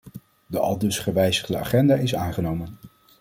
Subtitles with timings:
[0.47, 2.77] De aldus gewijzigde agenda is aangenomen.